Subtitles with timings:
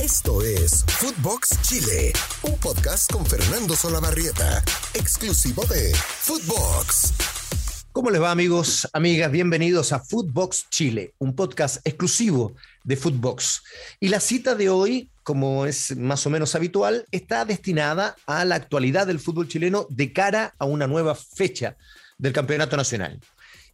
[0.00, 4.62] Esto es Footbox Chile, un podcast con Fernando Solabarrieta,
[4.94, 7.14] exclusivo de Footbox.
[7.90, 9.32] ¿Cómo les va amigos, amigas?
[9.32, 13.64] Bienvenidos a Footbox Chile, un podcast exclusivo de Footbox.
[13.98, 18.54] Y la cita de hoy, como es más o menos habitual, está destinada a la
[18.54, 21.76] actualidad del fútbol chileno de cara a una nueva fecha
[22.18, 23.18] del Campeonato Nacional.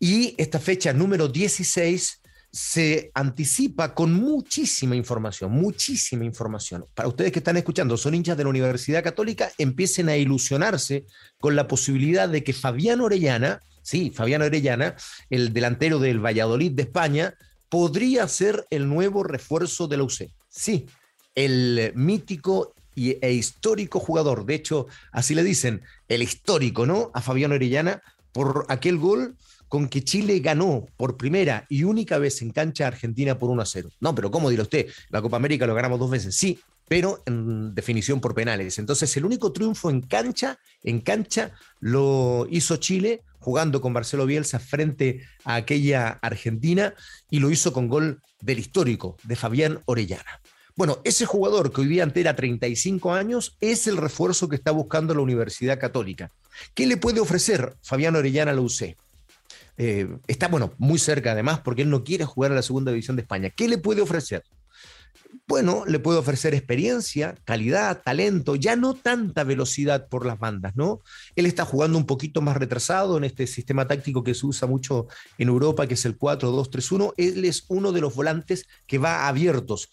[0.00, 2.22] Y esta fecha número 16
[2.56, 6.86] se anticipa con muchísima información, muchísima información.
[6.94, 11.04] Para ustedes que están escuchando, son hinchas de la Universidad Católica, empiecen a ilusionarse
[11.38, 14.96] con la posibilidad de que Fabián Orellana, sí, Fabián Orellana,
[15.28, 17.34] el delantero del Valladolid de España,
[17.68, 20.30] podría ser el nuevo refuerzo de la UC.
[20.48, 20.86] Sí,
[21.34, 24.46] el mítico e histórico jugador.
[24.46, 27.10] De hecho, así le dicen, el histórico, ¿no?
[27.12, 28.00] A Fabián Orellana
[28.32, 29.36] por aquel gol
[29.68, 33.66] con que Chile ganó por primera y única vez en cancha Argentina por 1 a
[33.66, 33.90] 0.
[34.00, 34.86] No, pero ¿cómo dirá usted?
[35.10, 36.36] La Copa América lo ganamos dos veces.
[36.36, 38.78] Sí, pero en definición por penales.
[38.78, 44.58] Entonces, el único triunfo en cancha, en cancha, lo hizo Chile jugando con Marcelo Bielsa
[44.58, 46.94] frente a aquella Argentina
[47.30, 50.40] y lo hizo con gol del histórico, de Fabián Orellana.
[50.74, 55.14] Bueno, ese jugador que hoy día entera 35 años es el refuerzo que está buscando
[55.14, 56.30] la Universidad Católica.
[56.74, 58.96] ¿Qué le puede ofrecer Fabián Orellana a la UC?
[59.78, 63.16] Eh, está, bueno, muy cerca además, porque él no quiere jugar a la segunda división
[63.16, 63.50] de España.
[63.50, 64.42] ¿Qué le puede ofrecer?
[65.48, 71.00] Bueno, le puede ofrecer experiencia, calidad, talento, ya no tanta velocidad por las bandas, ¿no?
[71.36, 75.06] Él está jugando un poquito más retrasado en este sistema táctico que se usa mucho
[75.38, 77.14] en Europa, que es el 4-2-3-1.
[77.16, 79.90] Él es uno de los volantes que va abiertos,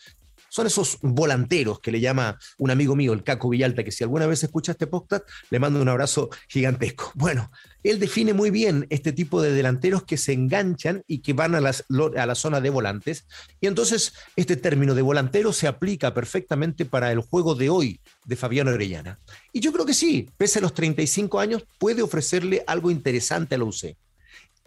[0.54, 4.28] son esos volanteros que le llama un amigo mío, el Caco Villalta, que si alguna
[4.28, 7.12] vez escucha este podcast, le mando un abrazo gigantesco.
[7.16, 7.50] Bueno,
[7.82, 11.58] él define muy bien este tipo de delanteros que se enganchan y que van a,
[11.58, 13.26] a la zona de volantes.
[13.62, 18.36] Y entonces este término de volantero se aplica perfectamente para el juego de hoy de
[18.36, 19.20] Fabiano Orellana.
[19.54, 23.58] Y yo creo que sí, pese a los 35 años, puede ofrecerle algo interesante a
[23.58, 23.98] la UC.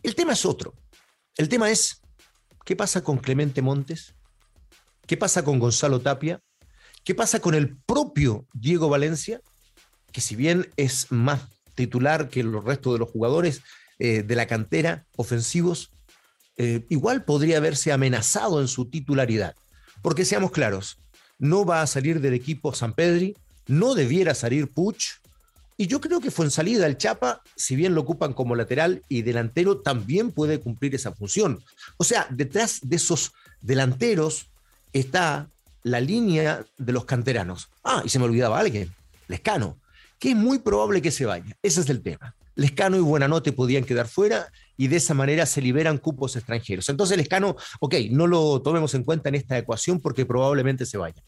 [0.03, 0.75] El tema es otro.
[1.37, 2.03] El tema es,
[2.65, 4.17] ¿qué pasa con Clemente Montes?
[5.07, 6.41] ¿Qué pasa con Gonzalo Tapia?
[7.05, 9.41] ¿Qué pasa con el propio Diego Valencia?
[10.13, 11.43] Que si bien es más
[11.75, 13.63] titular que los restos de los jugadores
[13.99, 15.91] eh, de la cantera ofensivos,
[16.57, 19.55] eh, igual podría haberse amenazado en su titularidad.
[20.03, 20.99] Porque seamos claros,
[21.39, 23.37] no va a salir del equipo San Pedri,
[23.69, 25.21] no debiera salir Puch,
[25.77, 29.03] y yo creo que fue en salida el Chapa, si bien lo ocupan como lateral
[29.09, 31.63] y delantero, también puede cumplir esa función.
[31.99, 34.49] O sea, detrás de esos delanteros
[34.93, 35.49] está
[35.83, 37.69] la línea de los canteranos.
[37.85, 38.93] Ah, y se me olvidaba alguien,
[39.29, 39.79] Lescano,
[40.19, 41.57] que es muy probable que se vaya.
[41.63, 42.35] Ese es el tema.
[42.57, 46.89] Lescano y Buenanote podían quedar fuera y de esa manera se liberan cupos extranjeros.
[46.89, 51.23] Entonces Lescano, ok, no lo tomemos en cuenta en esta ecuación porque probablemente se vaya.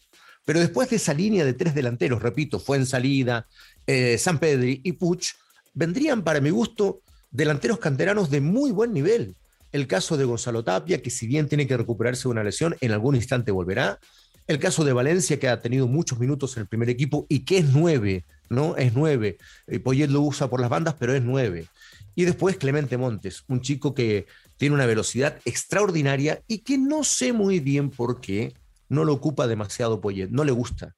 [0.45, 3.47] Pero después de esa línea de tres delanteros, repito, fue en salida,
[3.87, 5.35] eh, San Pedri y Puch,
[5.75, 9.37] vendrían para mi gusto delanteros canteranos de muy buen nivel
[9.73, 12.93] el caso de Gonzalo Tapia, que si bien tiene que recuperarse de una lesión, en
[12.93, 13.99] algún instante volverá.
[14.47, 17.59] El caso de Valencia, que ha tenido muchos minutos en el primer equipo y que
[17.59, 18.77] es nueve, ¿no?
[18.77, 19.37] Es nueve.
[19.67, 21.67] Eh, Poyet lo usa por las bandas, pero es nueve.
[22.15, 27.33] Y después Clemente Montes, un chico que tiene una velocidad extraordinaria y que no sé
[27.33, 28.55] muy bien por qué
[28.89, 30.97] no lo ocupa demasiado Poyet, no le gusta.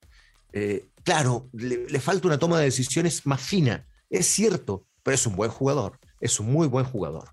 [0.53, 5.37] Eh, claro, le falta una toma de decisiones más fina, es cierto, pero es un
[5.37, 7.31] buen jugador, es un muy buen jugador.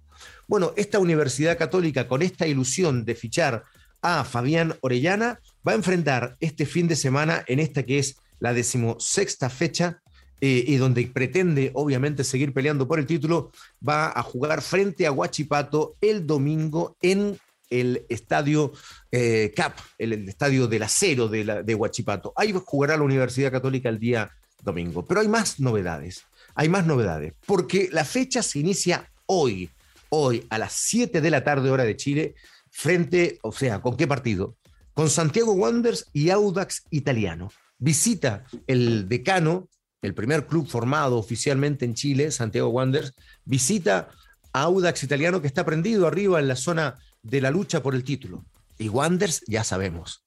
[0.47, 3.63] Bueno, esta Universidad Católica, con esta ilusión de fichar
[4.01, 8.53] a Fabián Orellana, va a enfrentar este fin de semana en esta que es la
[8.53, 10.01] decimosexta fecha
[10.39, 13.51] eh, y donde pretende obviamente seguir peleando por el título,
[13.87, 17.39] va a jugar frente a Huachipato el domingo en
[17.69, 18.71] el estadio
[19.11, 22.33] eh, CAP, el, estadio del acero de, la, de Huachipato.
[22.35, 24.31] Ahí jugará la Universidad Católica el día
[24.63, 25.05] domingo.
[25.05, 26.23] Pero hay más novedades,
[26.55, 29.69] hay más novedades, porque la fecha se inicia hoy
[30.09, 32.35] hoy a las 7 de la tarde hora de Chile,
[32.71, 34.55] frente, o sea, ¿con qué partido?
[34.93, 37.51] Con Santiago Wanderers y Audax Italiano.
[37.77, 39.69] Visita el decano,
[40.01, 43.13] el primer club formado oficialmente en Chile, Santiago Wanderers,
[43.45, 44.09] visita
[44.53, 48.03] a Audax Italiano que está prendido arriba en la zona de la lucha por el
[48.03, 48.45] título.
[48.77, 50.23] Y Wanderers ya sabemos,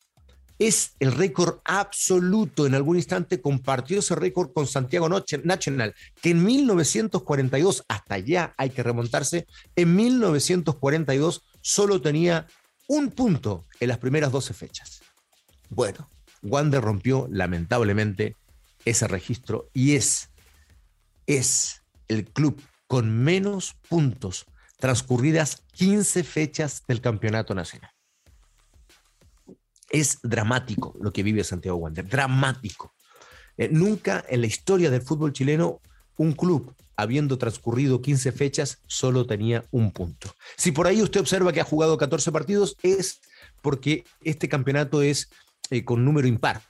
[0.61, 2.67] es el récord absoluto.
[2.67, 8.69] En algún instante compartió ese récord con Santiago Nacional, que en 1942, hasta allá hay
[8.69, 12.47] que remontarse, en 1942 solo tenía
[12.87, 15.01] un punto en las primeras 12 fechas.
[15.71, 16.11] Bueno,
[16.43, 18.37] Wander rompió lamentablemente
[18.85, 20.29] ese registro y es,
[21.27, 24.45] es el club con menos puntos
[24.79, 27.91] transcurridas 15 fechas del campeonato nacional.
[29.91, 32.95] Es dramático lo que vive Santiago Wander, dramático.
[33.57, 35.81] Eh, nunca en la historia del fútbol chileno
[36.17, 40.35] un club, habiendo transcurrido 15 fechas, solo tenía un punto.
[40.57, 43.21] Si por ahí usted observa que ha jugado 14 partidos, es
[43.63, 45.31] porque este campeonato es
[45.71, 46.63] eh, con número impar.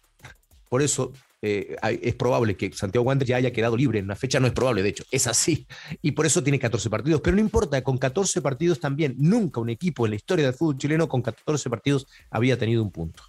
[0.68, 4.40] Por eso eh, es probable que Santiago Wander ya haya quedado libre en una fecha,
[4.40, 5.66] no es probable, de hecho, es así.
[6.02, 7.20] Y por eso tiene 14 partidos.
[7.22, 10.78] Pero no importa, con 14 partidos también, nunca un equipo en la historia del fútbol
[10.78, 13.22] chileno con 14 partidos había tenido un punto.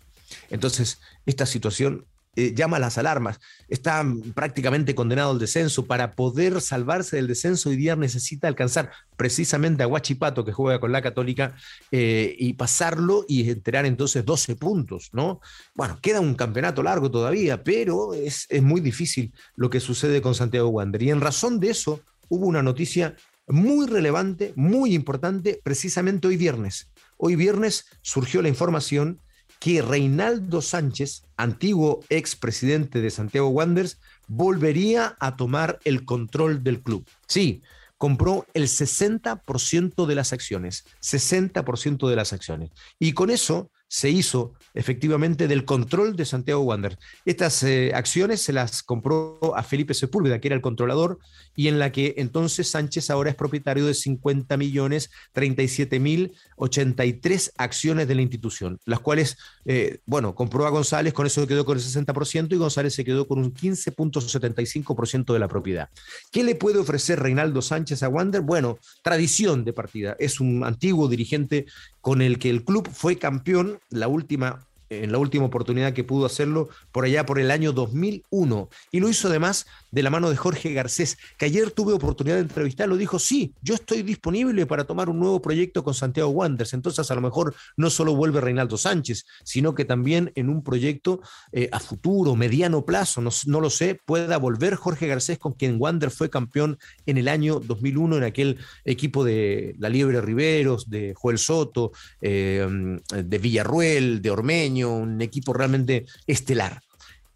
[0.50, 2.06] Entonces, esta situación
[2.36, 3.40] eh, llama las alarmas.
[3.68, 5.86] Está prácticamente condenado al descenso.
[5.86, 10.92] Para poder salvarse del descenso, hoy día necesita alcanzar precisamente a Huachipato, que juega con
[10.92, 11.56] la Católica,
[11.92, 15.42] eh, y pasarlo y enterar entonces 12 puntos, ¿no?
[15.76, 20.34] Bueno, queda un campeonato largo todavía, pero es, es muy difícil lo que sucede con
[20.34, 21.04] Santiago Wander.
[21.04, 22.00] Y en razón de eso,
[22.30, 23.16] hubo una noticia
[23.48, 26.90] muy relevante, muy importante, precisamente hoy viernes.
[27.18, 29.20] Hoy viernes surgió la información
[29.62, 37.06] que Reinaldo Sánchez, antiguo expresidente de Santiago Wanderers, volvería a tomar el control del club.
[37.28, 37.62] Sí,
[38.00, 42.72] compró el 60% de las acciones, 60% de las acciones.
[42.98, 46.98] Y con eso se hizo efectivamente del control de Santiago Wander.
[47.26, 51.20] Estas eh, acciones se las compró a Felipe Sepúlveda, que era el controlador,
[51.58, 57.52] y en la que entonces Sánchez ahora es propietario de 50 millones 37 mil 83
[57.58, 59.36] acciones de la institución, las cuales,
[59.66, 63.28] eh, bueno, compró a González, con eso quedó con el 60% y González se quedó
[63.28, 65.90] con un 15.75% de la propiedad.
[66.32, 68.40] ¿Qué le puede ofrecer Reinaldo Sánchez a Wander?
[68.40, 70.16] Bueno, tradición de partida.
[70.18, 71.66] Es un antiguo dirigente
[72.00, 76.26] con el que el club fue campeón la última en la última oportunidad que pudo
[76.26, 78.70] hacerlo por allá por el año 2001.
[78.92, 82.42] Y lo hizo además de la mano de Jorge Garcés, que ayer tuve oportunidad de
[82.42, 82.98] entrevistarlo.
[82.98, 86.74] Dijo, sí, yo estoy disponible para tomar un nuevo proyecto con Santiago Wanderers.
[86.74, 91.22] Entonces a lo mejor no solo vuelve Reinaldo Sánchez, sino que también en un proyecto
[91.52, 96.12] eh, a futuro, mediano plazo, no, lo sé, pueda volver Jorge Garcés con quien Wander
[96.12, 101.38] fue campeón en el año 2001 en aquel equipo de la Liebre Riveros, de Joel
[101.38, 101.92] Soto,
[102.22, 102.66] eh,
[103.10, 106.82] de Villarruel, de Ormeño un equipo realmente estelar.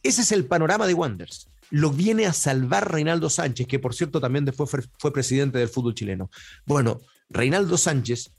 [0.06, 1.50] Ese es el panorama de Wanderers.
[1.72, 4.68] Lo viene a salvar Reinaldo Sánchez, que por cierto también fue,
[5.00, 6.30] fue presidente del fútbol chileno.
[6.64, 8.35] Bueno, Reinaldo Sánchez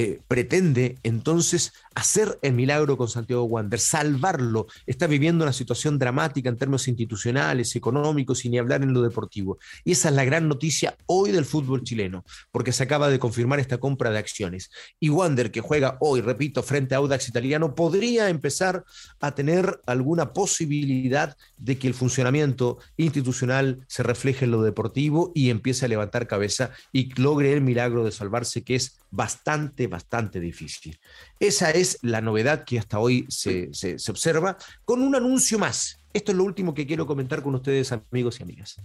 [0.00, 4.68] eh, pretende entonces hacer el milagro con Santiago Wander, salvarlo.
[4.86, 9.58] Está viviendo una situación dramática en términos institucionales, económicos y ni hablar en lo deportivo.
[9.82, 13.58] Y esa es la gran noticia hoy del fútbol chileno, porque se acaba de confirmar
[13.58, 14.70] esta compra de acciones.
[15.00, 18.84] Y Wander, que juega hoy, repito, frente a Audax Italiano, podría empezar
[19.18, 25.50] a tener alguna posibilidad de que el funcionamiento institucional se refleje en lo deportivo y
[25.50, 30.98] empiece a levantar cabeza y logre el milagro de salvarse, que es bastante, bastante difícil.
[31.38, 33.70] Esa es la novedad que hasta hoy se,
[34.08, 35.98] observa, con un anuncio más.
[36.12, 38.76] Esto es lo último que quiero comentar con ustedes, amigos y amigas.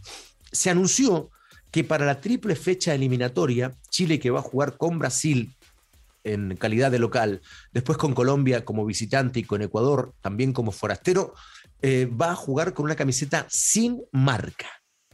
[0.52, 1.30] Se anunció
[1.72, 5.56] que para la triple fecha eliminatoria, Chile que va a jugar con Brasil
[6.24, 7.42] en calidad de local,
[7.72, 11.34] después con Colombia como visitante y con Ecuador también como forastero,
[11.82, 14.68] eh, va a jugar con una camiseta sin marca.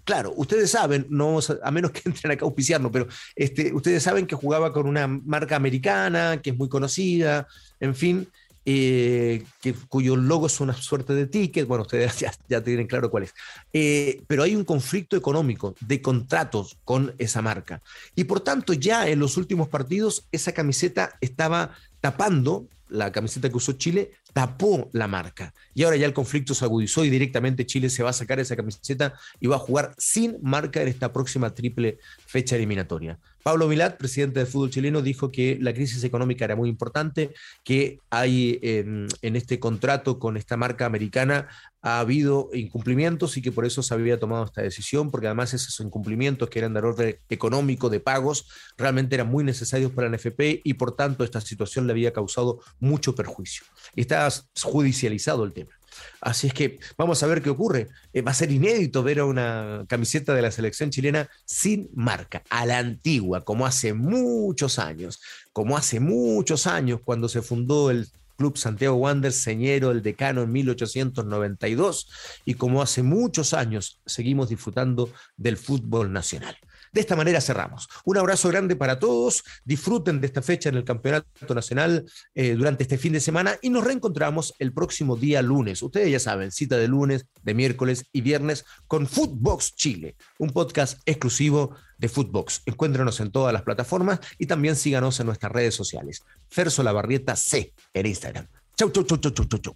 [0.04, 4.28] Claro, ustedes saben, no, a menos que entren acá a auspiciarnos, pero este, ustedes saben
[4.28, 7.48] que jugaba con una marca americana, que es muy conocida,
[7.80, 8.28] en fin,
[8.66, 12.20] eh, que, cuyo logo es una suerte de ticket, bueno, ustedes
[12.50, 13.34] ya, tienen claro cuál es.
[13.74, 17.82] Eh, pero hay un conflicto económico de contratos con esa marca.
[18.16, 23.58] Y por tanto, ya en los últimos partidos, esa camiseta estaba tapando la camiseta que
[23.58, 25.54] usó Chile, tapó la marca.
[25.74, 28.56] Y ahora ya el conflicto se agudizó y directamente Chile se va a sacar esa
[28.56, 33.20] camiseta y va a jugar sin marca en esta próxima triple fecha eliminatoria.
[33.44, 38.00] Pablo Milat, presidente del fútbol chileno, dijo que la crisis económica era muy importante, que
[38.10, 41.48] hay en, este contrato con esta marca americana
[41.82, 45.80] ha habido incumplimientos y que por eso se había tomado esta decisión, porque además esos
[45.80, 50.62] incumplimientos que eran de orden económico, de pagos, realmente eran muy necesarios para la NFP
[50.64, 53.64] y por tanto esta situación le había causado mucho perjuicio.
[53.96, 54.28] Está
[54.62, 55.79] judicializado el tema.
[56.22, 57.88] Así es que vamos a ver qué ocurre.
[58.14, 62.44] Eh, va a ser inédito ver a una camiseta de la selección chilena sin marca,
[62.50, 65.22] a la antigua, como hace muchos años,
[65.54, 70.52] como hace muchos años cuando se fundó el Club Santiago Wanderers, señero, el decano en
[70.54, 72.10] 1892,
[72.46, 76.56] y como hace muchos años seguimos disfrutando del fútbol nacional.
[76.92, 77.88] De esta manera cerramos.
[78.06, 79.44] Un abrazo grande para todos.
[79.64, 82.06] Disfruten de esta fecha en el Campeonato Nacional
[82.36, 85.82] eh, durante este fin de semana y nos reencontramos el próximo día lunes.
[85.82, 91.00] Ustedes ya saben, cita de lunes, de miércoles y viernes con Footbox Chile, un podcast
[91.06, 92.62] exclusivo de Footbox.
[92.66, 96.24] Encuéntrenos en todas las plataformas y también síganos en nuestras redes sociales.
[96.50, 98.48] Ferso Lavarrieta C en Instagram.
[98.80, 99.76] Chau, chau, chau, chau, chau, chau.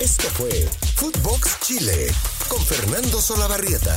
[0.00, 0.50] Esto fue
[0.96, 2.08] Footbox Chile
[2.48, 3.96] con Fernando Solabarrieta,